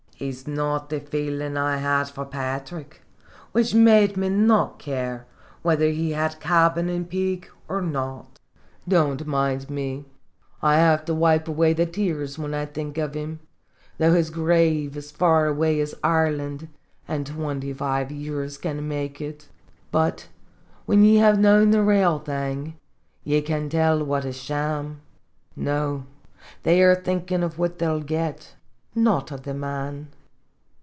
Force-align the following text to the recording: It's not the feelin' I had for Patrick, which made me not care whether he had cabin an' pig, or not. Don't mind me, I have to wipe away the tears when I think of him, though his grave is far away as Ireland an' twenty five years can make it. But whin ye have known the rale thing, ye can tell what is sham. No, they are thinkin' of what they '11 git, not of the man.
It's 0.23 0.45
not 0.45 0.91
the 0.91 0.99
feelin' 0.99 1.57
I 1.57 1.77
had 1.77 2.07
for 2.07 2.25
Patrick, 2.25 3.01
which 3.53 3.73
made 3.73 4.15
me 4.17 4.29
not 4.29 4.77
care 4.77 5.25
whether 5.63 5.89
he 5.89 6.11
had 6.11 6.39
cabin 6.39 6.89
an' 6.89 7.05
pig, 7.05 7.49
or 7.67 7.81
not. 7.81 8.37
Don't 8.87 9.25
mind 9.25 9.67
me, 9.71 10.05
I 10.61 10.75
have 10.75 11.05
to 11.05 11.15
wipe 11.15 11.47
away 11.47 11.73
the 11.73 11.87
tears 11.87 12.37
when 12.37 12.53
I 12.53 12.67
think 12.67 12.99
of 12.99 13.15
him, 13.15 13.39
though 13.97 14.13
his 14.13 14.29
grave 14.29 14.95
is 14.95 15.09
far 15.09 15.47
away 15.47 15.81
as 15.81 15.95
Ireland 16.03 16.67
an' 17.07 17.23
twenty 17.25 17.73
five 17.73 18.11
years 18.11 18.59
can 18.59 18.87
make 18.87 19.21
it. 19.21 19.49
But 19.91 20.27
whin 20.85 21.03
ye 21.03 21.15
have 21.15 21.39
known 21.39 21.71
the 21.71 21.81
rale 21.81 22.19
thing, 22.19 22.75
ye 23.23 23.41
can 23.41 23.69
tell 23.69 24.03
what 24.03 24.25
is 24.25 24.37
sham. 24.37 25.01
No, 25.55 26.05
they 26.61 26.83
are 26.83 26.93
thinkin' 26.93 27.41
of 27.41 27.57
what 27.57 27.79
they 27.79 27.87
'11 27.87 28.03
git, 28.05 28.53
not 28.93 29.31
of 29.31 29.43
the 29.43 29.53
man. 29.53 30.05